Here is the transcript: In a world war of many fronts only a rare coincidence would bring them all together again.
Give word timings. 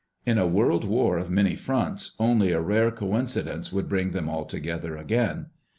In 0.25 0.39
a 0.39 0.47
world 0.47 0.83
war 0.83 1.19
of 1.19 1.29
many 1.29 1.53
fronts 1.55 2.15
only 2.19 2.51
a 2.51 2.59
rare 2.59 2.89
coincidence 2.89 3.71
would 3.71 3.87
bring 3.87 4.13
them 4.13 4.27
all 4.29 4.45
together 4.45 4.97
again. 4.97 5.51